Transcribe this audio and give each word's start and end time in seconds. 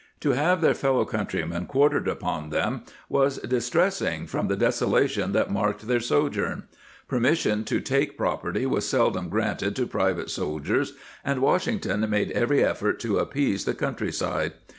To 0.21 0.31
have 0.31 0.61
their 0.61 0.73
fellow 0.73 1.05
countrymen 1.05 1.67
quar 1.67 1.91
tered 1.91 2.07
upon 2.07 2.49
them 2.49 2.81
was 3.07 3.37
distressing 3.37 4.25
from 4.25 4.47
the 4.47 4.57
desola 4.57 5.07
tion 5.07 5.31
that 5.33 5.51
marked 5.51 5.87
their 5.87 5.99
sojourn.*^ 5.99 6.63
Permission 7.07 7.63
to 7.65 7.79
take 7.79 8.17
property 8.17 8.65
was 8.65 8.89
seldom 8.89 9.29
granted 9.29 9.75
to 9.75 9.85
private 9.85 10.31
sol 10.31 10.59
diers, 10.59 10.93
and 11.23 11.39
Washington 11.39 12.09
made 12.09 12.31
every 12.31 12.63
effort 12.65 12.99
to 13.01 13.21
ap 13.21 13.29
pease 13.29 13.65
the 13.65 13.75
country 13.75 14.11
side. 14.11 14.53